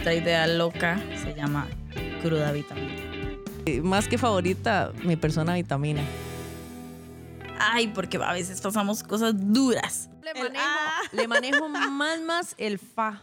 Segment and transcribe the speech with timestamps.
[0.00, 1.68] Nuestra idea loca se llama
[2.22, 2.94] cruda vitamina.
[3.82, 6.02] Más que favorita, mi persona vitamina.
[7.58, 10.08] Ay, porque a veces pasamos cosas duras.
[10.22, 11.02] Le manejo, ah.
[11.12, 13.20] le manejo más más el fa.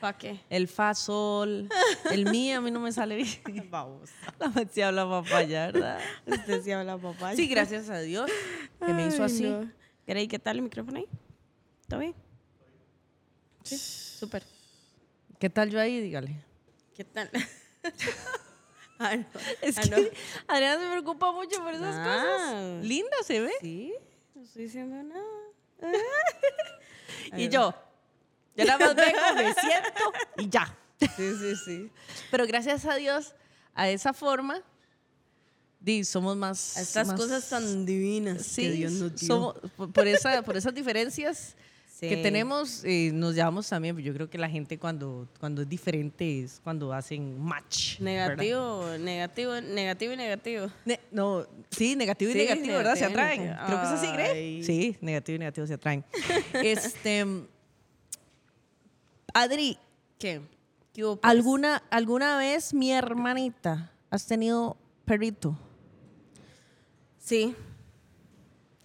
[0.00, 0.40] ¿Para qué?
[0.50, 1.68] El fa sol.
[2.10, 3.68] El mío a mí no me sale bien.
[3.70, 4.10] Vamos.
[4.40, 6.00] La Maxi habla papaya, ¿verdad?
[6.26, 7.36] Usted sí habla papá.
[7.36, 8.28] Sí, gracias a Dios
[8.84, 9.54] que me hizo así.
[10.06, 11.06] ¿Queréis qué tal el micrófono ahí?
[11.82, 12.16] ¿Está bien?
[13.62, 14.53] Sí, súper.
[15.38, 16.00] ¿Qué tal yo ahí?
[16.00, 16.42] Dígale.
[16.94, 17.30] ¿Qué tal?
[18.98, 19.24] ah, no.
[19.62, 19.96] Es Ah, que no.
[20.48, 22.04] Adriana se preocupa mucho por esas Ah.
[22.04, 22.84] cosas.
[22.84, 23.52] Linda se ve.
[23.60, 23.92] Sí,
[24.34, 25.24] no estoy diciendo nada.
[27.36, 27.74] Y yo,
[28.54, 30.76] yo nada más vengo, me siento y ya.
[31.00, 31.90] Sí, sí, sí.
[32.30, 33.34] Pero gracias a Dios,
[33.74, 34.60] a esa forma,
[35.80, 36.76] di, somos más.
[36.76, 39.26] A estas más- cosas tan divinas Sí, que Dios nos dio.
[39.26, 39.56] somos-
[39.92, 41.56] por esa, por esas diferencias
[41.94, 42.08] Sí.
[42.08, 43.96] que tenemos, eh, nos llevamos también.
[43.98, 48.00] Yo creo que la gente cuando, cuando es diferente es cuando hacen match.
[48.00, 48.36] ¿verdad?
[48.36, 50.66] Negativo, negativo, negativo y negativo.
[50.84, 52.96] Ne- no, sí, negativo y Sí, negativo, ¿verdad?
[52.96, 53.42] Se atraen.
[53.42, 53.66] negativo.
[53.66, 54.30] Creo que es así, ¿cree?
[54.32, 54.64] Ay.
[54.64, 56.04] Sí, negativo y negativo se atraen.
[56.54, 57.24] este,
[59.32, 59.78] Adri,
[60.18, 60.40] ¿Qué?
[60.92, 61.30] ¿Qué hubo, pues?
[61.30, 65.56] ¿alguna, ¿alguna vez mi hermanita has tenido perrito?
[67.20, 67.54] Sí.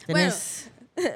[0.06, 0.70] ¿Tenés?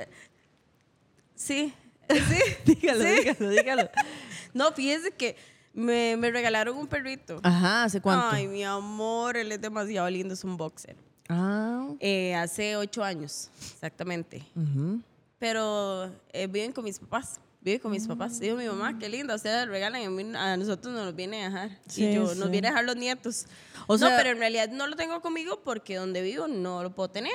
[1.35, 1.73] Sí.
[2.65, 3.89] dígalo, dígalo, dígalo.
[4.53, 5.35] No, fíjese que
[5.73, 7.39] me, me regalaron un perrito.
[7.41, 8.27] Ajá, ¿hace cuánto?
[8.31, 10.95] Ay, mi amor, él es demasiado lindo, es un boxer.
[11.27, 14.43] Ah, Eh, hace ocho años, exactamente.
[14.55, 15.01] ujú.
[15.39, 17.39] Pero eh, viven con mis papás.
[17.61, 18.39] Vive con mis papás.
[18.39, 21.79] Dijo mi mamá, qué lindo, ustedes regalan a, mí- a nosotros nos viene a dejar.
[21.88, 22.39] Sí, y yo, sí.
[22.39, 23.45] nos viene a dejar los nietos.
[23.88, 26.93] O no, sea- pero en realidad no lo tengo conmigo porque donde vivo no lo
[26.93, 27.33] puedo tener.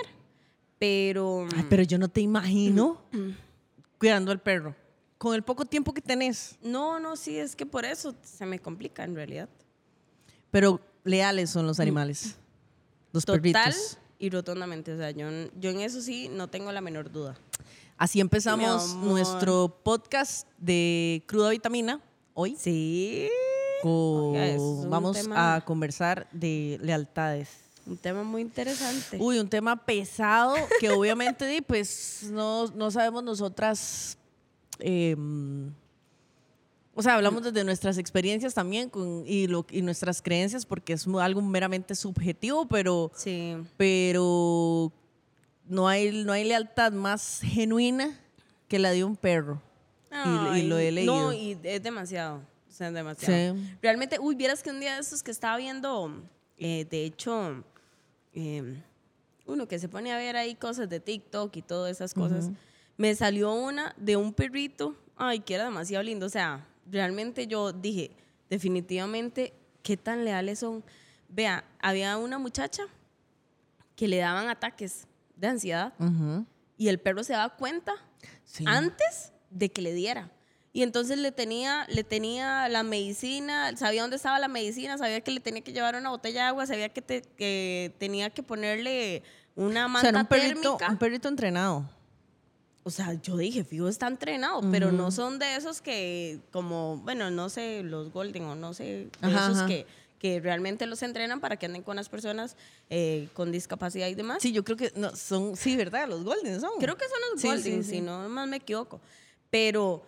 [0.78, 1.46] Pero.
[1.56, 3.00] Ay, pero yo no te imagino
[3.98, 4.74] cuidando al perro.
[5.18, 6.56] Con el poco tiempo que tenés.
[6.62, 9.48] No, no, sí, es que por eso se me complica en realidad.
[10.50, 12.36] Pero leales son los animales.
[13.12, 13.98] Los Total perritos.
[14.18, 14.92] y rotundamente.
[14.92, 15.26] O sea, yo,
[15.58, 17.36] yo en eso sí no tengo la menor duda.
[17.96, 22.00] Así empezamos nuestro podcast de cruda vitamina
[22.34, 22.54] hoy.
[22.56, 23.28] Sí.
[23.82, 24.56] con- Oiga,
[24.88, 27.48] vamos tema- a conversar de lealtades.
[27.88, 29.16] Un tema muy interesante.
[29.18, 34.18] Uy, un tema pesado que obviamente pues no, no sabemos nosotras.
[34.78, 35.16] eh,
[36.94, 41.06] o sea, hablamos desde nuestras experiencias también con, y, lo, y nuestras creencias porque es
[41.06, 43.56] algo meramente subjetivo, pero, Sí.
[43.76, 44.92] pero
[45.68, 48.18] no, hay, no hay lealtad más genuina
[48.66, 49.62] que la de un perro.
[50.10, 51.14] Y- y, lo he leído.
[51.14, 52.38] No, y es demasiado.
[52.68, 53.54] O sea, es demasiado.
[53.54, 53.76] Sí.
[53.80, 56.10] Realmente, uy, vieras que un día de estos que estaba viendo,
[56.56, 57.62] eh, de hecho,
[58.40, 58.82] eh,
[59.46, 62.50] uno que se pone a ver ahí cosas de TikTok y todas esas cosas,
[62.96, 66.26] me salió una de un perrito, ay, que era demasiado lindo.
[66.26, 68.10] O sea, realmente yo dije,
[68.50, 70.84] definitivamente, ¿qué tan leales son?
[71.28, 72.82] Vea, había una muchacha
[73.96, 75.06] que le daban ataques
[75.36, 76.46] de ansiedad Ujú.
[76.76, 77.94] y el perro se daba cuenta
[78.44, 78.64] Sí.
[78.66, 80.30] antes de que le diera.
[80.78, 85.32] Y entonces le tenía, le tenía la medicina, sabía dónde estaba la medicina, sabía que
[85.32, 89.24] le tenía que llevar una botella de agua, sabía que, te- que tenía que ponerle
[89.56, 90.88] una O manta sea, era un perrito, térmica.
[90.92, 91.90] un perrito entrenado.
[92.84, 97.28] O sea, yo dije, fijo, está entrenado, pero no son de esos que, como, bueno,
[97.28, 99.66] no sé, los Golden o no sé, de Ajá, esos ajá.
[99.66, 99.84] que,
[100.20, 102.56] que realmente los entrenan para que anden con las personas
[102.88, 104.40] eh, con discapacidad y demás.
[104.40, 106.08] Sí, yo creo que no, son, sí, ¿verdad?
[106.08, 106.70] Los Golden son.
[106.78, 107.96] Creo que son los Sí, Golden, sí, sí.
[107.96, 109.00] si no más me equivoco.
[109.50, 110.06] Pero,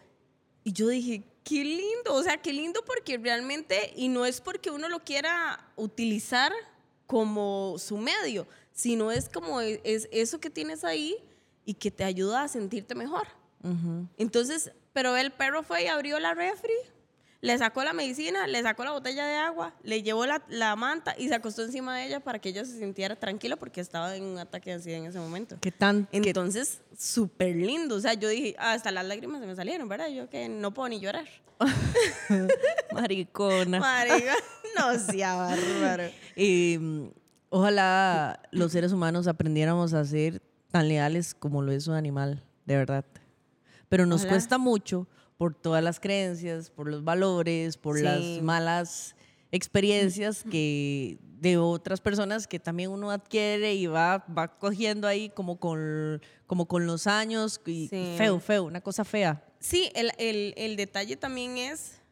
[0.65, 4.71] y yo dije, qué lindo, o sea, qué lindo porque realmente, y no es porque
[4.71, 6.53] uno lo quiera utilizar
[7.07, 11.17] como su medio, sino es como e- es eso que tienes ahí
[11.65, 13.27] y que te ayuda a sentirte mejor.
[13.63, 14.07] Ujú.
[14.17, 16.73] Entonces, pero el perro fue y abrió la refri,
[17.43, 21.15] le sacó la medicina, le sacó la botella de agua, le llevó la, la manta
[21.17, 24.25] y se acostó encima de ella para que ella se sintiera tranquila porque estaba en
[24.25, 25.57] un ataque de ansiedad en ese momento.
[25.61, 26.07] ¿Qué tan?
[26.13, 27.97] Entonces, súper lindo.
[27.97, 30.09] O sea, yo dije, "Ah, hasta las lágrimas se me salieron, ¿verdad?
[30.09, 31.27] Yo que no puedo ni llorar.
[32.93, 33.81] maricona.
[33.81, 34.35] Marica,
[34.79, 36.05] no sea bárbaro.
[36.37, 37.11] Eh,
[37.49, 42.77] ojalá los seres humanos aprendiéramos a ser tan leales como lo es un animal, de
[42.77, 43.05] verdad.
[43.89, 44.35] Pero nos Ojalá.
[44.35, 45.07] cuesta mucho
[45.41, 48.03] por todas las creencias, por los valores, por Sí.
[48.05, 49.17] las malas
[49.51, 55.59] experiencias que de otras personas que también uno adquiere y va, va cogiendo ahí como
[55.59, 58.15] con, como con los años y Sí.
[58.19, 59.43] feo, feo, una cosa fea.
[59.61, 62.03] Sí, el, el- el detalle también es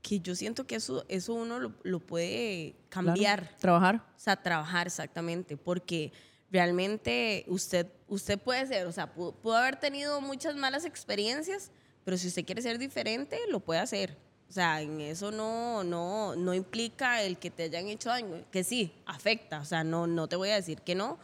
[0.00, 3.08] que yo siento que eso, eso uno lo, lo puede Claro.
[3.08, 3.54] cambiar.
[3.58, 3.96] Trabajar.
[4.16, 6.10] O sea, trabajar exactamente, porque
[6.50, 11.70] realmente usted, usted puede ser, o sea, pudo, pudo haber tenido muchas malas experiencias,
[12.04, 14.16] pero si usted quiere ser diferente, lo puede hacer.
[14.48, 18.64] O sea, en eso no, no, no implica el que te hayan hecho daño, que
[18.64, 21.18] sí, afecta, o sea, no, no te voy a decir que no,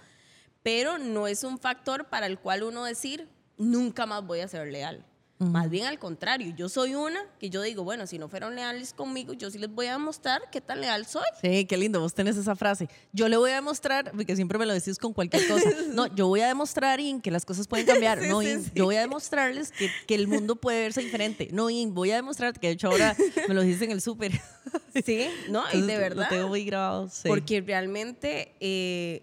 [0.62, 3.28] pero no es un factor para el cual uno decir,
[3.58, 5.04] nunca más voy a ser leal.
[5.40, 8.92] Más bien al contrario, yo soy una que yo digo, bueno, si no fueron leales
[8.92, 11.22] conmigo, yo sí les voy a demostrar qué tan leal soy.
[11.40, 12.88] Sí, qué lindo, vos tenés esa frase.
[13.12, 15.68] Yo le voy a demostrar, porque siempre me lo decís con cualquier cosa.
[15.94, 18.18] No, yo voy a demostrar, In, que las cosas pueden cambiar.
[18.22, 18.70] Sí, no, sí, In, sí.
[18.74, 21.48] yo voy a demostrarles que, que el mundo puede verse diferente.
[21.52, 24.32] No, In, voy a demostrar, que de hecho ahora me lo dice en el súper.
[25.04, 25.60] Sí, ¿no?
[25.72, 26.28] Y Entonces, de Lo verdad.
[26.28, 27.08] tengo muy grabado.
[27.08, 27.28] sí.
[27.28, 29.22] Porque realmente eh,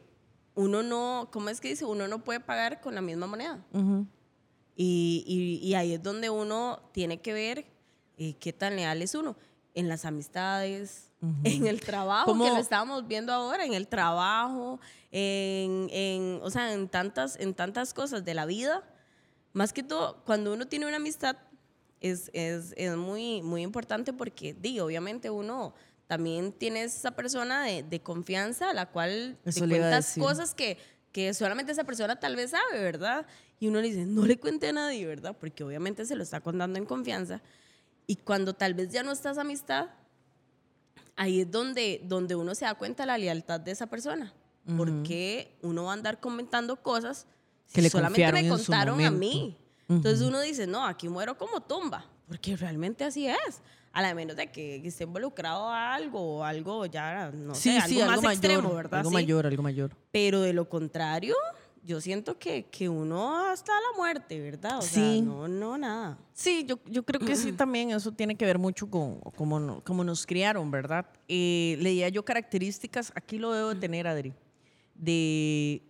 [0.55, 1.83] uno no, ¿cómo es que dice?
[1.83, 3.59] Uno no puede pagar con la misma moneda.
[3.73, 4.07] Ujú.
[4.75, 7.65] Y, y- y ahí es donde uno tiene que ver
[8.17, 9.35] eh, qué tan leal es uno.
[9.73, 11.11] En las amistades,
[11.43, 14.79] en el trabajo, ¿Cómo- que lo estábamos viendo ahora, en el trabajo,
[15.11, 18.83] en, en, o sea, en tantas, en tantas cosas de la vida.
[19.53, 21.37] Más que todo, cuando uno tiene una amistad,
[22.01, 25.73] es, es, es muy, muy importante porque, digo, obviamente uno
[26.07, 30.77] también tiene esa persona de, de confianza a la cual Eso te cuentas cosas que,
[31.11, 33.25] que solamente esa persona tal vez sabe, ¿verdad?
[33.59, 35.35] Y uno le dice, no le cuente a nadie, ¿verdad?
[35.39, 37.41] Porque obviamente se lo está contando en confianza.
[38.07, 39.87] Y cuando tal vez ya no está esa amistad,
[41.15, 44.33] ahí es donde, donde uno se da cuenta de la lealtad de esa persona.
[44.77, 47.27] Porque uno va a andar comentando cosas
[47.71, 49.55] Que le solamente me contaron a mí.
[49.87, 53.61] Entonces uno dice, no, aquí muero como tumba, porque realmente así es.
[53.93, 57.87] A la menos de que, esté involucrado a algo o algo ya, no Sí, sé,
[57.87, 58.33] sí, algo, algo más mayor.
[58.33, 58.99] extremo, ¿verdad?
[59.01, 59.13] Algo Sí.
[59.13, 59.91] mayor, algo mayor.
[60.11, 61.35] Pero de lo contrario,
[61.85, 64.79] yo siento que, que uno hasta la muerte, ¿verdad?
[64.79, 64.95] O Sí.
[64.95, 66.17] sea, no, no, nada.
[66.33, 70.03] Sí, yo, yo creo que sí también eso tiene que ver mucho con cómo, cómo
[70.03, 71.05] nos criaron, ¿verdad?
[71.27, 74.33] Eh, leía yo características, aquí lo debo de tener, Adri,
[74.95, 75.81] de,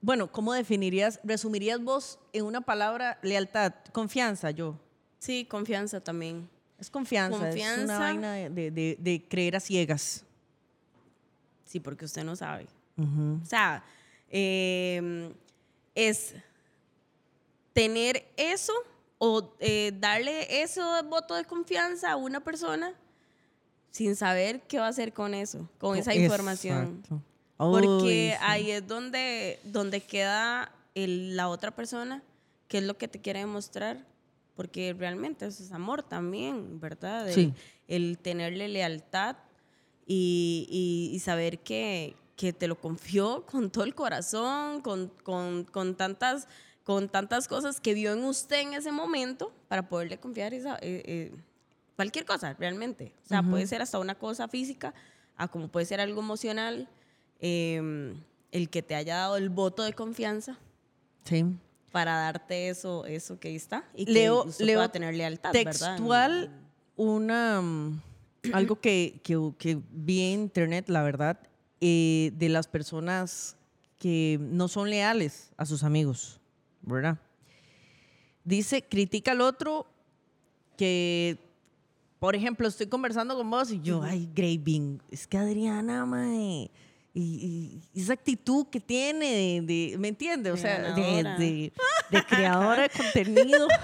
[0.00, 3.74] bueno, ¿cómo definirías, resumirías vos en una palabra lealtad?
[3.92, 4.78] Confianza, yo.
[5.18, 6.48] Sí, confianza también.
[6.78, 7.84] Es confianza, es Confianza.
[7.84, 10.24] una vaina de, de- de- creer a ciegas.
[11.64, 12.66] Sí, porque usted no sabe.
[12.96, 13.38] Ujú.
[13.40, 13.84] O sea,
[14.32, 15.32] eh,
[15.94, 16.34] es
[17.72, 18.72] tener eso
[19.18, 22.92] o eh, darle eso de voto de confianza a una persona
[23.90, 27.02] sin saber qué va a hacer con eso, con esa información.
[27.56, 28.38] Porque sí.
[28.42, 32.22] ahí es donde, donde queda el- la otra persona,
[32.68, 34.04] que es lo que te quiere demostrar.
[34.56, 37.28] Porque realmente eso es amor también, ¿verdad?
[37.28, 37.54] El, Sí.
[37.88, 39.36] el tenerle lealtad
[40.06, 45.62] y, y- y saber que, que te lo confió con todo el corazón, con, con-
[45.62, 46.48] con tantas,
[46.82, 51.02] con tantas cosas que vio en usted en ese momento para poderle confiar esa, eh,
[51.06, 51.32] eh,
[51.94, 53.12] cualquier cosa, realmente.
[53.24, 54.92] O sea, puede ser hasta una cosa física,
[55.36, 56.88] a como puede ser algo emocional,
[57.38, 58.12] eh,
[58.50, 60.58] el que te haya dado el voto de confianza
[61.22, 61.44] Sí.
[61.92, 65.70] para darte eso, eso que ahí está y que Leo, leo pueda tener lealtad, ¿verdad?
[65.70, 66.50] textual
[66.96, 68.00] una mm,
[68.52, 71.38] algo que, que, que vi en internet, la verdad,
[71.84, 73.56] eh, de las personas
[73.98, 76.40] que no son leales a sus amigos,
[76.82, 77.18] ¿verdad?
[78.44, 79.86] Dice, critica al otro
[80.76, 81.38] que,
[82.18, 86.70] por ejemplo, estoy conversando con vos y yo, ay, Graving, es que Adriana, mae,
[87.14, 90.52] y, y esa actitud que tiene de, de- ¿me entiendes?
[90.52, 90.94] O sea,
[91.38, 91.72] de-
[92.10, 93.66] de creadora de contenido.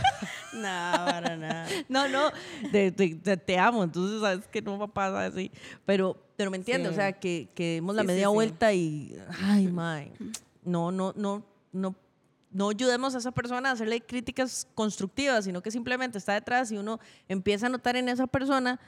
[0.55, 1.67] No, para nada.
[1.89, 2.31] No, no,
[2.73, 5.51] de- de- te amo, entonces sabes que no va a pasar así.
[5.85, 6.95] Pero, pero me entiendes, Sí.
[6.95, 8.33] o sea, que, que demos la sí, media sí.
[8.35, 10.13] vuelta y, ay, mae,
[10.65, 11.95] no, no, no, no,
[12.51, 16.79] no ayudemos a esa persona a hacerle críticas constructivas, sino que simplemente está detrás y
[16.79, 18.81] uno empieza a notar en esa persona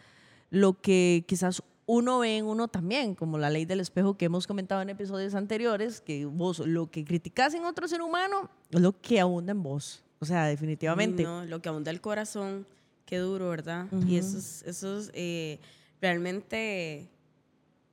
[0.51, 4.47] lo que quizás uno ve en uno también, como la ley del espejo que hemos
[4.47, 8.93] comentado en episodios anteriores, que vos lo que criticas en otro ser humano es lo
[9.01, 10.03] que abunda en vos.
[10.21, 11.23] O sea, definitivamente.
[11.23, 12.67] No, lo que abunda el corazón,
[13.07, 13.87] qué duro, ¿verdad?
[14.07, 15.59] Y eso es, eso es, eh,
[16.01, 17.09] realmente,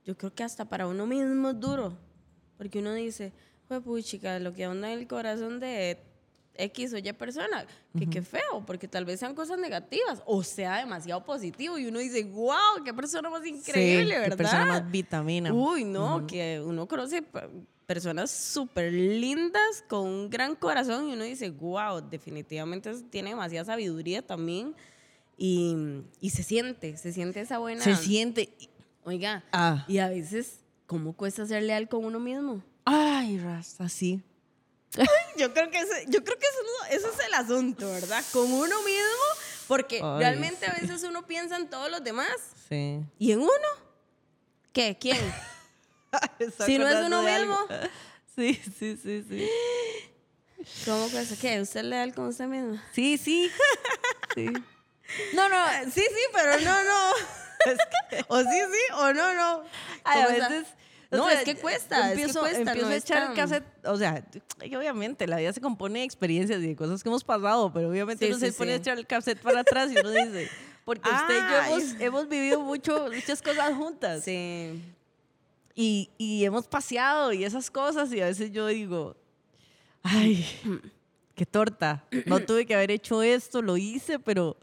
[0.04, 1.96] yo creo que hasta para uno mismo es duro,
[2.58, 3.32] porque uno dice,
[3.66, 5.98] pues chica, lo que abunda en el corazón de
[6.58, 7.64] X o Y persona,
[7.96, 12.00] que qué feo, porque tal vez sean cosas negativas o sea demasiado positivo y uno
[12.00, 14.30] dice, wow, qué persona más increíble, Sí, ¿verdad?
[14.30, 15.52] qué persona más vitamina.
[15.54, 17.48] Uy, no, que uno conoce pe-
[17.86, 24.20] personas súper lindas con un gran corazón y uno dice, wow, definitivamente tiene demasiada sabiduría
[24.26, 24.74] también
[25.36, 25.76] y,
[26.20, 27.80] y se siente, se siente esa buena...
[27.82, 28.50] Se siente.
[29.04, 29.84] Oiga, Ah.
[29.88, 32.62] y a veces, ¿cómo cuesta ser leal con uno mismo?
[32.84, 34.20] Ay, Rasta, sí.
[35.36, 38.24] Yo creo que ese, yo creo que eso, eso es el asunto, ¿verdad?
[38.32, 39.24] Con uno mismo,
[39.68, 42.28] porque Ay, realmente a veces uno piensa en todos los demás
[42.68, 43.00] Sí.
[43.18, 43.68] y en uno.
[44.72, 44.96] ¿Qué?
[45.00, 45.18] ¿Quién?
[46.66, 47.58] Si no es uno mismo.
[48.34, 49.50] Sí, sí, sí, sí.
[50.84, 51.34] ¿Cómo cuesta?
[51.40, 51.60] ¿Qué?
[51.60, 52.80] ¿Usted es leal con usted mismo?
[52.92, 53.50] Sí, sí.
[54.34, 54.46] Sí.
[55.34, 55.66] No, no.
[55.92, 57.10] Sí, sí, pero no, no.
[58.28, 59.64] O sí, sí, o no, no.
[60.04, 60.66] Ay, a veces.
[61.10, 63.64] No, sea, es que cuesta, es que Empiezo, cuesta, empiezo no a echar cassette.
[63.86, 64.22] O sea,
[64.76, 68.26] obviamente la vida se compone de experiencias y de cosas que hemos pasado, pero obviamente
[68.26, 70.48] Sí, uno se sí, pone a echar el cassette para atrás y uno dice.
[70.84, 74.24] Porque usted y yo hemos vivido mucho, muchas cosas juntas.
[74.24, 74.82] Sí.
[75.74, 79.14] Y, y hemos paseado y esas cosas y a veces yo digo,
[80.02, 80.46] ay,
[81.34, 82.04] qué torta.
[82.26, 84.56] No tuve que haber hecho esto, lo hice, pero...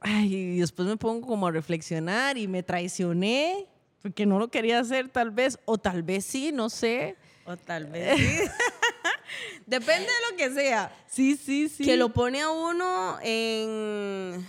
[0.00, 3.66] Ay, y después me pongo como a reflexionar y me traicioné
[4.02, 7.16] porque no lo quería hacer tal vez, o tal vez sí, no sé.
[7.44, 8.38] O tal vez sí.
[9.66, 10.94] Depende de lo que sea.
[11.06, 11.84] Sí, sí, sí.
[11.84, 14.46] Que lo pone a uno en,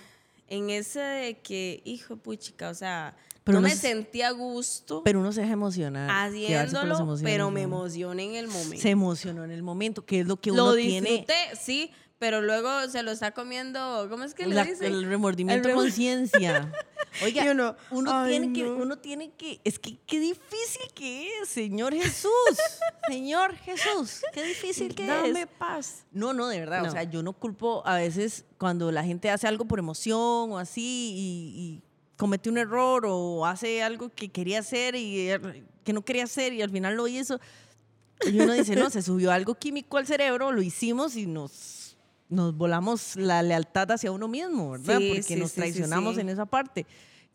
[0.49, 5.01] en ese de que, hijo puchica, o sea, Pero no me es- sentí a gusto
[5.03, 6.09] Pero uno se deja emocionar.
[6.09, 8.81] haciéndolo, pero me emocioné en el momento.
[8.81, 11.09] Se emocionó en el momento, que es lo que uno lo tiene.
[11.09, 11.91] disfruté, sí,
[12.23, 14.87] pero luego se lo está comiendo, ¿cómo es que le dice?
[14.87, 16.71] el remordimiento de conciencia.
[17.21, 17.43] Oiga,
[17.91, 18.75] uno, tiene que, no.
[18.77, 22.31] uno tiene que, es que qué difícil que es, Señor Jesús,
[23.09, 25.47] Señor Jesús, qué difícil que Dame es.
[25.59, 26.05] paz.
[26.13, 26.91] No, no, de verdad, o No.
[26.93, 30.81] sea, yo no culpo a veces cuando la gente hace algo por emoción o así
[30.81, 31.81] y, y
[32.15, 36.53] comete un error o hace algo que quería hacer y er- que no quería hacer
[36.53, 37.37] y al final lo hizo.
[38.25, 41.82] Y uno dice, no, se subió algo químico al cerebro, lo hicimos y nos,
[42.29, 44.97] nos volamos la lealtad hacia uno mismo, ¿verdad?
[44.99, 46.21] Sí, Porque sí, nos traicionamos sí.
[46.21, 46.85] en esa parte.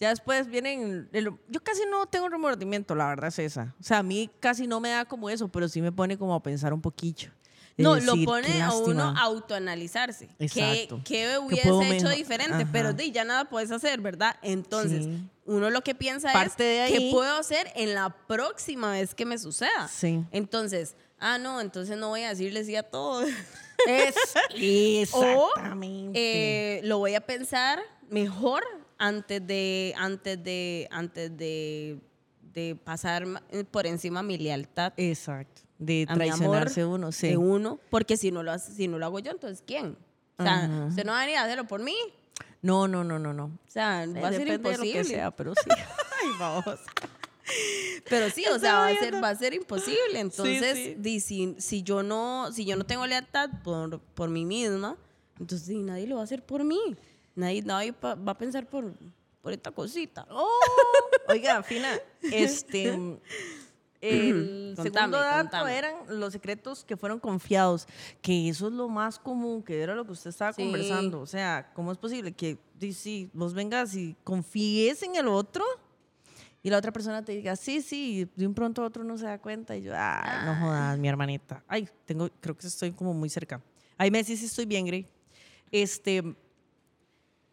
[0.00, 3.74] Ya después vienen, el- yo casi no tengo remordimiento, la verdad es esa.
[3.80, 6.34] O sea, a mí casi no me da como eso, pero sí me pone como
[6.34, 7.30] a pensar un poquillo.
[7.76, 9.20] de No, decir, lo "Qué pone a uno lástima".
[9.20, 10.26] a autoanalizarse.
[10.36, 11.00] ¿Qué, Exacto.
[11.04, 12.56] qué ¿Qué hubiese hecho diferente?
[12.64, 12.68] Ajá.
[12.72, 14.34] Pero di, ya nada puedes hacer, ¿verdad?
[14.42, 15.22] Entonces, Sí.
[15.46, 19.24] uno lo que piensa Parte de es, ¿qué puedo hacer en la próxima vez que
[19.26, 19.86] me suceda?
[19.86, 20.24] Sí.
[20.32, 23.24] Entonces, ah, no, entonces no voy a decirle sí a todo.
[23.86, 24.14] Es,
[25.12, 26.78] O exactamente.
[26.78, 27.80] eh, lo voy a pensar
[28.10, 28.64] mejor
[28.98, 31.98] antes de, antes de, antes de,
[32.52, 34.92] de pasar ma- por encima mi lealtad.
[34.96, 35.62] Exacto.
[35.78, 37.28] De a traicionarse amor uno, sí.
[37.28, 39.96] de uno, porque si no lo si no lo hago yo, entonces ¿quién?
[40.36, 40.86] O sea, Ajá.
[40.86, 41.94] usted no va a venir a hacerlo por mí.
[42.62, 43.44] No, no, no, no, no.
[43.44, 44.92] O sea, va a ser Depende de lo imposible.
[44.94, 45.70] que sea, pero sí.
[45.70, 46.64] Ay, vamos.
[48.08, 50.18] Pero sí, o sea, va a ser, va a ser imposible.
[50.20, 50.94] Entonces, sí.
[50.98, 54.96] di, si, si yo no, si yo no tengo lealtad por, por mí misma,
[55.38, 56.96] entonces di, nadie lo va a hacer por mí.
[57.34, 58.92] Nadie, nadie pa- va a pensar por,
[59.42, 60.26] por esta cosita.
[60.30, 60.48] Oh,
[61.28, 61.88] oiga, Fina,
[62.22, 62.98] este.
[64.00, 65.76] El Contame, segundo dato contame.
[65.76, 67.88] eran los secretos que fueron confiados,
[68.22, 70.62] que eso es lo más común, que era lo que usted estaba Sí.
[70.62, 71.20] conversando.
[71.20, 72.58] O sea, ¿cómo es posible que
[72.92, 75.64] sí, vos vengas y confíes en el otro
[76.62, 79.16] y la otra persona te diga, sí, sí, y de un pronto a otro no
[79.16, 81.62] se da cuenta y yo, ay, no jodas, mi hermanita.
[81.68, 83.62] Ay, tengo, creo que estoy como muy cerca.
[83.96, 85.06] Ay, me decís si estoy bien, Grey.
[85.70, 86.22] Este,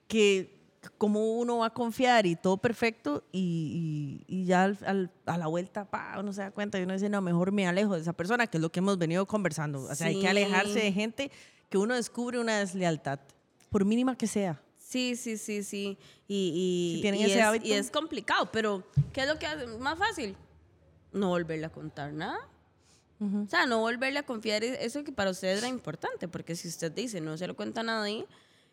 [0.07, 0.53] que
[0.97, 5.37] como uno va a confiar y todo perfecto y, y- y ya al- al- a
[5.37, 8.01] la vuelta pa, uno se da cuenta y uno dice, no, mejor me alejo de
[8.01, 9.81] esa persona, que es lo que hemos venido conversando.
[9.83, 10.21] O sea, hay Sí.
[10.21, 11.31] que alejarse de gente
[11.69, 13.19] que uno descubre una deslealtad,
[13.71, 14.61] por mínima que sea.
[14.95, 15.97] Sí, sí, sí, sí.
[16.25, 17.65] Y, y, Si tienen y ese es, hábito.
[17.67, 20.37] y es complicado, pero ¿qué es lo que hace más fácil?
[21.11, 22.37] No volverle a contar nada.
[23.19, 26.69] O sea, no volverle a confiar en eso que para ustedes era importante, porque si
[26.69, 28.25] usted dice no se lo cuenta a nadie,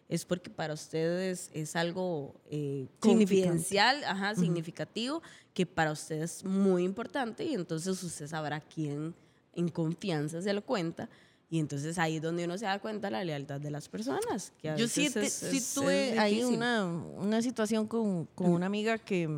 [0.09, 5.23] es porque para ustedes es algo eh, confidencial, ajá, significativo,
[5.55, 9.13] que para ustedes es muy importante y entonces usted sabrá quién
[9.55, 11.09] en confianza se lo cuenta.
[11.53, 14.55] Y entonces ahí es donde uno se da cuenta la lealtad de las personas.
[14.63, 18.97] Que Yo sí, es- sí es- tuve ahí una, una situación con, con una amiga
[18.97, 19.29] que...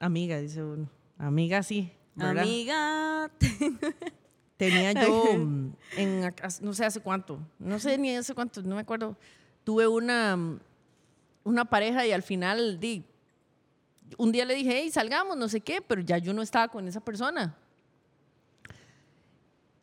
[0.00, 0.90] Amiga, dice uno.
[1.16, 1.92] Amiga, sí.
[2.16, 2.42] ¿verdad?
[2.42, 3.30] Amiga.
[4.56, 5.24] Tenía yo
[5.96, 9.16] en no sé hace cuánto, no sé ni hace cuánto, no me acuerdo.
[9.62, 10.58] Tuve una
[11.44, 13.04] una pareja y al final di
[14.18, 16.88] un día le dije, hey, salgamos, no sé qué, pero ya yo no estaba con
[16.88, 17.56] esa persona.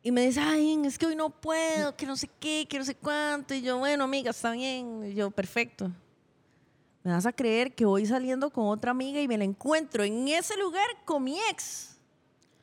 [0.03, 2.85] Y me dice, ay, es que hoy no puedo, que no sé qué, que no
[2.85, 3.53] sé cuánto.
[3.53, 5.11] Y yo, bueno, amiga, está bien.
[5.11, 5.91] Y yo, perfecto.
[7.03, 10.27] Me vas a creer que voy saliendo con otra amiga y me la encuentro en
[10.27, 11.97] ese lugar con mi ex.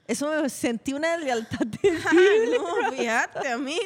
[0.06, 2.58] Eso me sentí una lealtad terrible.
[2.58, 3.82] no, fíjate, amiga.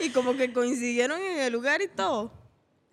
[0.00, 2.32] Y como que coincidieron en el lugar y todo.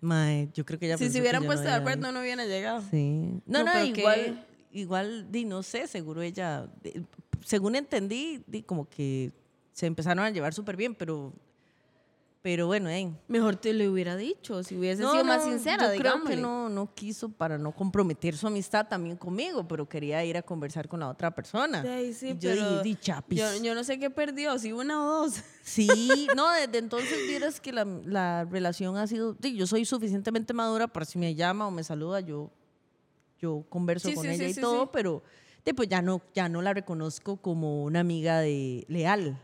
[0.00, 2.82] Mae, yo creo que ya si se hubieran puesto de acuerdo, no hubieran llegado.
[2.90, 3.40] Sí.
[3.46, 6.68] No, No, no, igual, que- igual, di, no sé, seguro ella,
[7.44, 9.30] según entendí, di, como que
[9.72, 11.32] se empezaron a llevar súper bien, pero
[12.42, 13.08] Pero bueno, eh.
[13.28, 16.36] Mejor te lo hubiera dicho, si hubiese No, sido más no, sincera, yo creo que
[16.36, 20.88] no, no quiso para no comprometer su amistad también conmigo, pero quería ir a conversar
[20.88, 21.82] con la otra persona.
[21.82, 23.38] Ahí sí, y yo pero dije, di chapis.
[23.38, 25.34] yo, yo no sé qué perdió, si una o dos.
[25.62, 30.52] Sí, no, desde entonces vieras que la, la relación ha sido, sí, yo soy suficientemente
[30.52, 32.50] madura para si me llama o me saluda, yo,
[33.40, 34.90] yo converso Sí, con sí, ella sí, y sí, todo, sí.
[34.92, 35.22] pero
[35.64, 39.38] de, pues ya no, ya no la reconozco como una amiga de leal,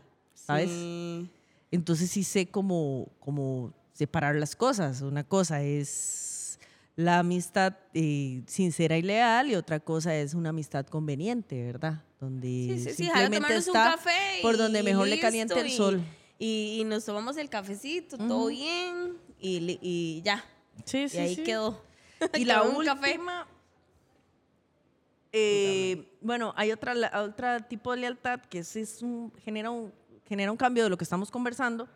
[0.49, 0.69] ¿sabes?
[0.69, 1.29] Sí.
[1.71, 5.01] Entonces sí sé cómo, cómo separar las cosas.
[5.01, 6.59] Una cosa es
[6.95, 12.03] la amistad eh, sincera y leal y otra cosa es una amistad conveniente, ¿verdad?
[12.19, 14.39] Donde Sí, sí, sí, simplemente está café.
[14.41, 16.01] por donde mejor le caliente el sol.
[16.39, 20.43] Y, y nos tomamos el cafecito, todo bien, y, y ya.
[20.85, 21.81] Sí, y ahí quedó.
[22.35, 23.17] Y la última, café.
[25.31, 29.93] eh, bueno, hay otra, la- otra tipo de lealtad que es, es un, genera, un,
[30.29, 31.89] genera un cambio de lo que estamos conversando,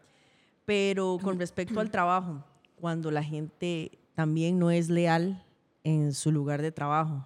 [0.65, 2.43] pero con respecto al trabajo,
[2.75, 5.45] cuando la gente también no es leal
[5.83, 7.25] en su lugar de trabajo,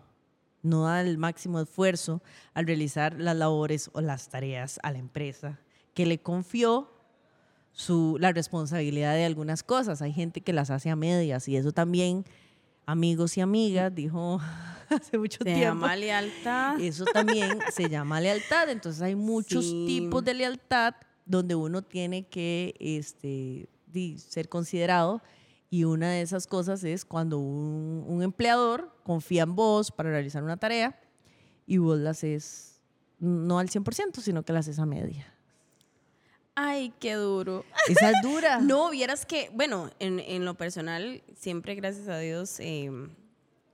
[0.62, 2.22] no da el máximo esfuerzo
[2.54, 5.60] al realizar las labores o las tareas a la empresa
[5.94, 6.92] que le confió
[7.72, 10.02] su, la responsabilidad de algunas cosas.
[10.02, 12.26] Hay gente que las hace a medias y eso también,
[12.88, 14.40] amigos y amigas, dijo
[14.90, 15.62] hace mucho Se tiempo.
[15.62, 16.80] llama lealtad.
[16.82, 18.70] Eso también se llama lealtad.
[18.70, 19.84] Entonces hay muchos Sí.
[19.86, 23.70] tipos de lealtad donde uno tiene que este,
[24.18, 25.22] ser considerado.
[25.70, 30.42] Y una de esas cosas es cuando un, un empleador confía en vos para realizar
[30.42, 30.98] una tarea
[31.66, 32.82] y vos la haces
[33.20, 35.34] no al 100%, sino que la haces a media.
[36.60, 37.64] Ay, qué duro.
[37.88, 38.60] Esa es dura.
[38.60, 42.90] No, vieras que, bueno, en, en lo personal, siempre, gracias a Dios, eh,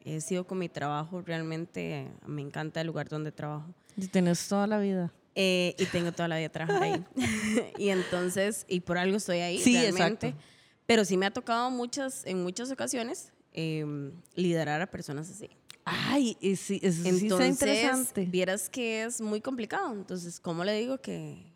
[0.03, 1.21] he sido con mi trabajo.
[1.21, 3.73] Realmente me encanta el lugar donde trabajo.
[3.95, 5.13] Y Tenés toda la vida.
[5.33, 7.05] Eh, y tengo toda la vida trabajando ahí.
[7.77, 9.59] y entonces, y por algo estoy ahí.
[9.59, 10.27] Sí, realmente.
[10.27, 10.45] exacto.
[10.85, 15.49] Pero sí me ha tocado muchas, en muchas ocasiones eh, liderar a personas así.
[15.85, 18.25] Ay, sí, eso sí está Entonces, interesante.
[18.25, 19.93] vieras que es muy complicado.
[19.93, 21.52] Entonces, ¿cómo le digo que,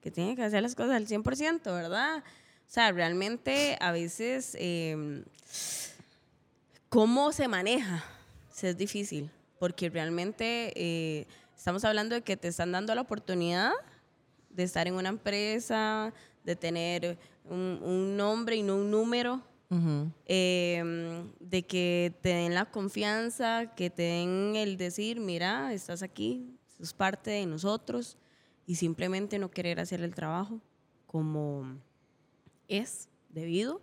[0.00, 2.18] que tiene que hacer las cosas al 100%, verdad?
[2.18, 5.24] O sea, realmente a veces, eh,
[6.88, 8.04] ¿cómo se maneja?
[8.60, 13.70] Es difícil, porque realmente eh, estamos hablando de que te están dando la oportunidad
[14.50, 16.12] de estar en una empresa,
[16.44, 20.10] de tener un, un nombre y no un número, Ujú.
[20.26, 26.58] eh, de que te den la confianza, que te den el decir, mira, estás aquí,
[26.76, 28.16] sos parte de nosotros,
[28.68, 30.60] y simplemente no querer hacer el trabajo
[31.06, 31.78] como
[32.68, 33.80] es debido.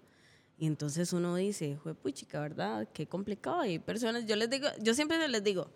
[0.60, 2.88] Y entonces uno dice, fue puchica, ¿verdad?
[2.94, 3.62] Qué complicado.
[3.62, 5.72] Hay personas, yo les digo, yo siempre les digo,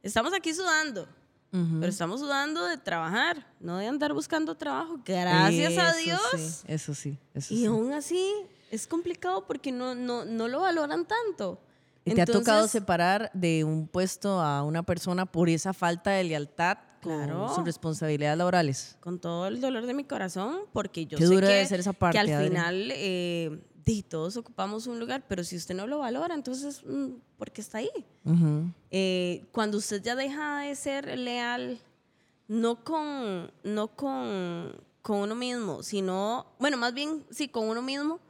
[0.00, 1.08] estamos aquí sudando,
[1.50, 5.00] pero estamos sudando de trabajar, no de andar buscando trabajo.
[5.04, 6.20] Gracias a Eso Dios.
[6.36, 7.66] sí, eso sí, eso Y sí.
[7.66, 8.32] aún así
[8.70, 11.60] es complicado porque no, no, no lo valoran tanto.
[12.04, 16.22] ¿Y ¿Te ha tocado separar de un puesto a una persona por esa falta de
[16.24, 17.54] lealtad con Claro.
[17.54, 18.96] sus responsabilidades laborales?
[19.00, 21.80] Con todo el dolor de mi corazón, porque yo Qué sé dura que, debe ser
[21.80, 22.48] esa parte, que al Adri.
[22.48, 23.60] final eh,
[24.08, 27.78] todos ocupamos un lugar, pero si usted no lo valora, entonces, mm, ¿por qué está
[27.78, 27.90] ahí?
[28.24, 28.70] Ujú.
[28.90, 31.78] Eh, cuando usted ya deja de ser leal,
[32.48, 38.20] no con, no con, con uno mismo, sino, bueno, más bien sí, con uno mismo,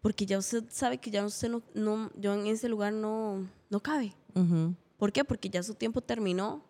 [0.00, 3.80] porque ya usted sabe que ya usted no, no yo en ese lugar no, no
[3.80, 4.14] cabe.
[4.34, 4.74] Ujú.
[4.98, 5.24] ¿Por qué?
[5.24, 6.62] Porque ya su tiempo terminó.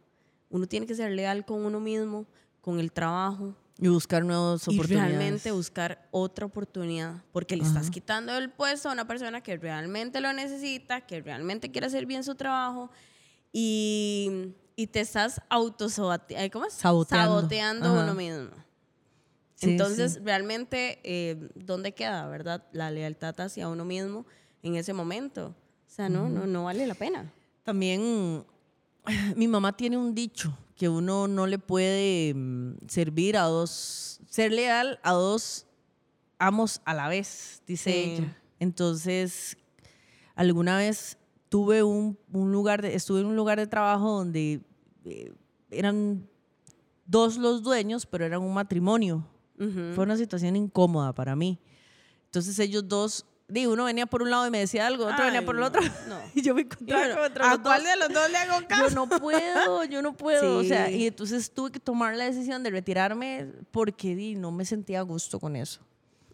[0.55, 2.27] Uno tiene que ser leal con uno mismo,
[2.61, 5.11] con el trabajo Y buscar nuevas y oportunidades.
[5.17, 10.21] realmente buscar otra oportunidad, porque le estás quitando el puesto a una persona que realmente
[10.21, 12.88] lo necesita, que realmente quiere hacer bien su trabajo
[13.53, 16.75] y, y te estás autosaboteando, ¿cómo es?
[16.75, 17.37] Saboteando.
[17.40, 18.51] Saboteando uno mismo.
[19.57, 20.21] Sí, Entonces, sí.
[20.23, 22.64] realmente, eh, ¿dónde queda, verdad?
[22.73, 24.25] La lealtad hacia uno mismo
[24.62, 25.49] en ese momento.
[25.87, 27.33] O sea, no, no, no vale la pena.
[27.62, 28.45] También
[29.37, 34.53] mi mamá tiene un dicho que uno no le puede mm, servir a dos, ser
[34.53, 35.67] leal a dos
[36.38, 37.99] amos a la vez, dice Sí.
[38.23, 38.37] ella.
[38.59, 39.57] Entonces,
[40.35, 41.17] alguna vez
[41.49, 44.61] tuve un, un lugar, de- estuve en un lugar de trabajo donde
[45.05, 45.33] eh,
[45.71, 46.29] eran
[47.07, 49.27] dos los dueños, pero eran un matrimonio.
[49.95, 51.61] Fue una situación incómoda para mí.
[52.25, 53.25] Entonces ellos dos,
[53.61, 55.61] digo, uno venía por un lado y me decía algo, otro venía Ay, por el
[55.62, 55.81] no, otro.
[56.09, 56.19] no.
[56.35, 57.73] Y yo me encontraba bueno, contra ¿A los dos.
[57.73, 58.88] cuál de los dos le hago caso?
[58.88, 60.59] Yo no puedo, yo no puedo.
[60.59, 60.95] O sea, Sí.
[60.97, 65.03] y entonces tuve que tomar la decisión de retirarme porque di, no me sentía a
[65.03, 65.81] gusto con eso.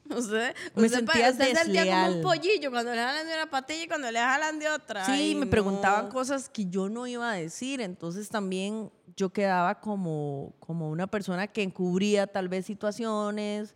[0.11, 2.23] Usted, Me usted, pa- sentía usted sentía como un desleal.
[2.23, 5.05] pollillo cuando le jalan de una patilla y cuando le jalan de otra.
[5.07, 5.51] Sí, Ay, me no.
[5.51, 11.07] preguntaban cosas que yo no iba a decir, entonces también yo quedaba como, como una
[11.07, 13.75] persona que encubría tal vez situaciones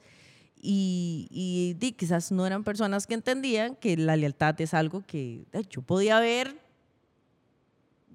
[0.67, 5.45] y, y di, quizás no eran personas que entendían que la lealtad es algo que
[5.69, 6.57] yo podía ver,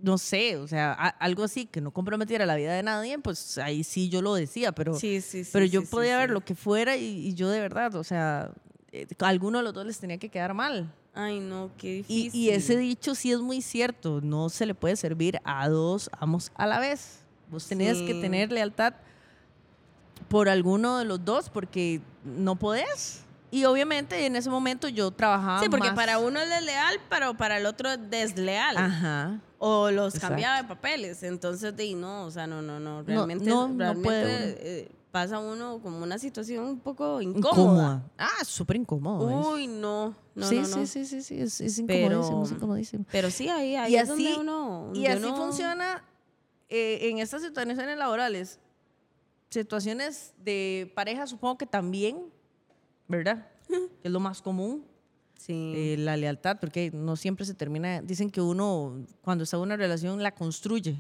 [0.01, 3.57] no sé, o sea, a- algo así que no comprometiera la vida de nadie, pues
[3.57, 5.49] ahí sí yo lo decía, pero, Sí, sí, sí.
[5.53, 8.51] pero yo podía ver lo que fuera y, y yo de verdad, o sea,
[8.91, 10.91] eh, a alguno de los dos les tenía que quedar mal.
[11.13, 12.41] Ay, no, qué Y, difícil.
[12.41, 16.51] y ese dicho sí es muy cierto, no se le puede servir a dos amos
[16.55, 17.25] a la vez.
[17.51, 18.93] Vos tenés que tener lealtad
[20.29, 23.21] por alguno de los dos porque no podés.
[23.51, 27.35] Y obviamente en ese momento yo trabajaba Sí, porque más- para uno es desleal, pero
[27.35, 28.77] para el otro es desleal.
[28.77, 29.39] Ajá.
[29.57, 30.33] O los Exacto.
[30.35, 31.23] cambiaba de papeles.
[31.23, 33.01] Entonces, di, no, o sea, no, no, no.
[33.03, 34.55] Realmente, no, no realmente puede uno.
[34.59, 37.49] eh, pasa uno como una situación un poco incómoda.
[37.63, 38.03] Incómoda.
[38.19, 39.51] Ah, súper incómodo.
[39.53, 40.15] Uy, no.
[40.35, 40.85] No, sí, no, sí, no.
[40.85, 43.05] sí, sí, sí, es, es Pero- incomodísimo, es incomodísimo.
[43.11, 44.91] Pero sí, ahí, ahí Y es así, donde uno.
[44.93, 46.03] y así funciona
[46.69, 48.59] eh, en estas situaciones laborales.
[49.49, 52.25] Situaciones de pareja, supongo que también,
[53.07, 53.47] ¿verdad?
[53.67, 54.85] Que es lo más común,
[55.37, 55.73] Sí.
[55.75, 58.01] eh, la lealtad, porque no siempre se termina.
[58.01, 60.97] Dicen que uno, cuando está en una relación, la construye,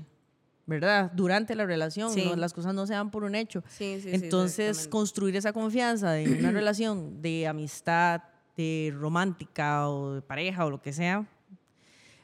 [0.65, 1.11] ¿verdad?
[1.13, 2.23] Durante la relación, Sí.
[2.25, 3.63] no- las cosas no se dan por un hecho.
[3.67, 8.21] sí, Entonces, construir esa confianza en una relación de amistad,
[8.57, 11.27] de romántica o de pareja o lo que sea,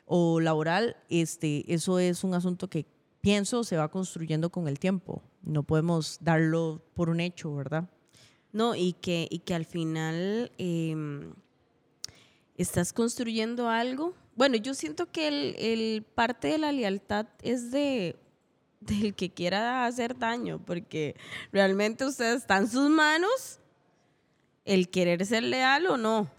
[0.05, 2.85] o laboral, este, eso es un asunto que
[3.21, 5.21] pienso se va construyendo con el tiempo.
[5.45, 7.89] No podemos darlo por un hecho, ¿verdad?
[8.51, 11.33] No, y que, y que al final em,
[12.57, 14.13] estás construyendo algo.
[14.35, 18.15] Bueno, yo siento que el, el parte de la lealtad es de
[18.85, 21.15] del que quiera hacer daño, porque
[21.51, 23.59] realmente usted está en sus manos
[24.63, 26.29] el querer ser leal o no.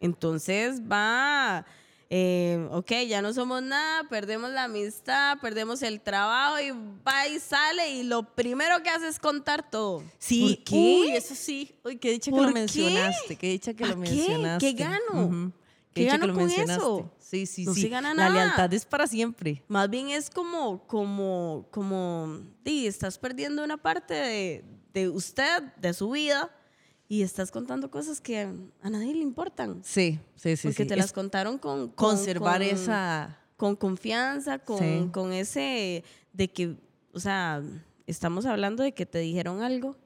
[0.00, 1.64] Entonces va,
[2.10, 6.70] eh, ok, ya no somos nada, perdemos la amistad, perdemos el trabajo y
[7.06, 10.02] va y sale y lo primero que hace es contar todo.
[10.18, 10.74] Sí, ¿Por qué?
[10.76, 11.74] uy, eso sí.
[11.84, 12.60] Uy, qué dicha que ¿Por lo qué?
[12.60, 14.00] mencionaste, qué dicha que ¿A lo qué?
[14.00, 14.66] mencionaste.
[14.74, 15.52] ¿Qué gano?
[15.92, 16.82] ¿Qué dicha gano que lo con mencionaste.
[16.82, 17.12] eso?
[17.18, 17.82] Sí, sí, No sí.
[17.82, 18.34] se gana La nada.
[18.34, 19.62] lealtad es para siempre.
[19.68, 25.92] Más bien es como, como, como, di, estás perdiendo una parte de, de usted, de
[25.92, 26.50] su vida,
[27.08, 28.40] y estás contando cosas que
[28.82, 29.80] a nadie le importan.
[29.82, 30.68] Sí, sí, sí.
[30.68, 30.88] porque sí.
[30.88, 33.38] te Es las contaron con, con- conservar con- esa...
[33.56, 35.08] con confianza, con, Sí.
[35.12, 36.76] con ese de que,
[37.12, 37.62] o sea,
[38.06, 39.96] estamos hablando de que te dijeron algo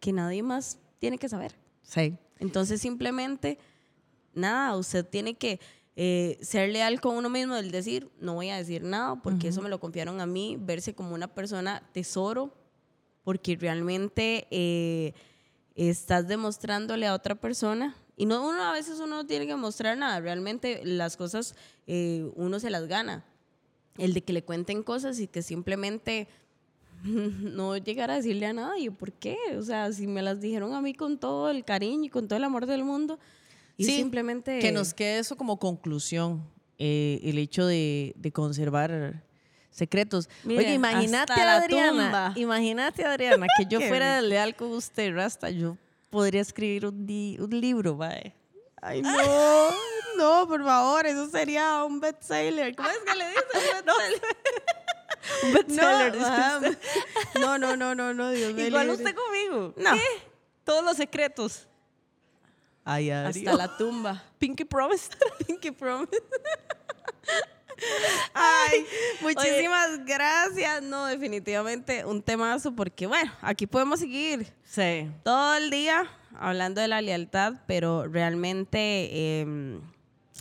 [0.00, 1.54] que nadie más tiene que saber.
[1.82, 2.16] Sí.
[2.40, 3.58] Entonces simplemente,
[4.34, 5.60] nada, usted tiene que
[5.94, 9.60] eh, ser leal con uno mismo, el decir, no voy a decir nada porque eso
[9.62, 12.52] me lo confiaron a mí, verse como una persona tesoro,
[13.22, 15.12] porque realmente eh,
[15.76, 17.96] estás demostrándole a otra persona.
[18.16, 21.54] Y no, uno a veces uno no tiene que mostrar nada, realmente las cosas
[21.86, 23.24] eh, uno se las gana.
[23.98, 26.28] El de que le cuenten cosas y que simplemente
[27.04, 29.36] no llegar a decirle a nadie, ¿por qué?
[29.58, 32.36] O sea, si me las dijeron a mí con todo el cariño y con todo
[32.36, 33.18] el amor del mundo,
[33.76, 34.58] y Sí, simplemente...
[34.58, 36.42] Que nos quede eso como conclusión,
[36.78, 39.24] eh, el hecho de, de conservar
[39.72, 40.28] secretos.
[40.46, 45.76] Oye, imagínate a Adriana, imagínate Adriana, que yo fuera leal con usted, Rasta, yo
[46.10, 48.34] podría escribir un, di- un libro, mae.
[48.80, 49.70] Ay, no,
[50.16, 52.76] no, por favor, eso sería un bestseller.
[52.76, 53.44] ¿Cómo es que le dicen?
[53.86, 56.60] Un Un bestseller, no, ah,
[57.38, 58.66] no, no, no, no, no, Dios mío.
[58.66, 59.72] Igual usted conmigo.
[59.76, 59.94] No.
[59.94, 60.00] ¿Qué?
[60.64, 61.66] Todos los secretos.
[62.84, 63.10] Ay.
[63.10, 64.22] Hasta la tumba.
[64.38, 65.10] Pinky Promise.
[65.46, 66.20] Pinky Promise.
[68.34, 68.86] Ay,
[69.20, 70.82] muchísimas gracias.
[70.82, 75.10] No, definitivamente un temazo porque, bueno, aquí podemos seguir Sí.
[75.22, 76.06] todo el día
[76.38, 78.78] hablando de la lealtad, pero realmente
[79.40, 79.78] eh,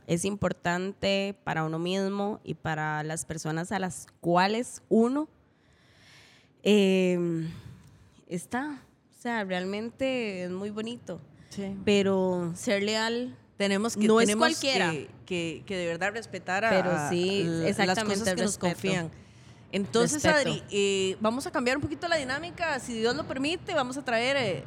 [0.07, 5.27] es importante para uno mismo y para las personas a las cuales uno
[6.63, 7.47] eh,
[8.27, 8.81] está.
[9.17, 11.75] O sea, realmente es muy bonito, Sí.
[11.85, 14.89] pero ser leal Tenemos que, No es cualquiera.
[14.91, 18.57] Que, que- que de verdad respetar a, Pero a sí, l- las cosas que nos
[18.57, 19.11] confían.
[19.71, 20.49] Entonces, Respeto.
[20.49, 22.79] Adri, eh, vamos a cambiar un poquito la dinámica.
[22.79, 24.35] Si Dios lo permite, vamos a traer.
[24.37, 24.63] eh,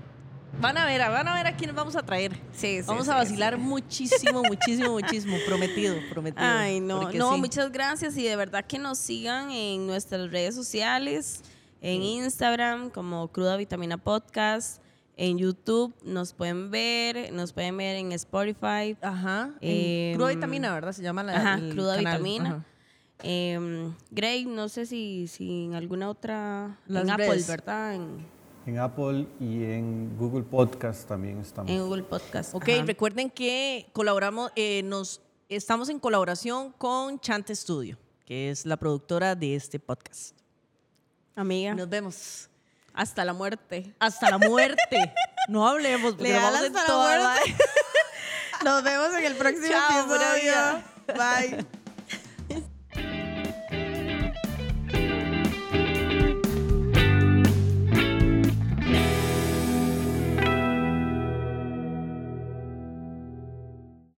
[0.60, 2.32] van a ver, van a ver a quiénes vamos a traer.
[2.52, 3.60] Sí, sí, vamos sí, a vacilar sí.
[3.60, 5.36] muchísimo, muchísimo, muchísimo.
[5.46, 6.46] Prometido, prometido.
[6.46, 11.42] Ay, no, no, muchas gracias y de verdad que nos sigan en nuestras redes sociales,
[11.82, 14.80] en Instagram como Cruda Vitamina Podcast,
[15.16, 19.54] en YouTube nos pueden ver, nos pueden ver en Spotify, Ajá.
[19.60, 20.92] Em, en cruda vitamina, ¿verdad?
[20.92, 21.36] Se llama la.
[21.36, 22.12] ajá, el Cruda canal.
[22.22, 22.48] Vitamina.
[22.50, 22.64] Ajá.
[23.22, 27.42] Em, Grey, no sé si, si en alguna otra, Las en Apple.
[27.46, 27.94] ¿verdad?
[27.94, 28.26] En,
[28.66, 31.70] En Apple y en Google Podcast también estamos.
[31.70, 32.54] en Google Podcast.
[32.54, 32.82] Ok, ajá.
[32.84, 37.96] recuerden que colaboramos, eh, nos estamos en colaboración con Chante Studio,
[38.26, 40.36] que es la productora de este podcast.
[41.36, 42.48] Amiga, Nos vemos.
[42.94, 43.94] Hasta la muerte.
[43.98, 45.12] Hasta la muerte.
[45.48, 47.56] No hablemos, porque Leal vamos en hasta la toda muerte.
[48.64, 50.82] Nos vemos en el próximo Chao, episodio.
[51.08, 51.83] Bye.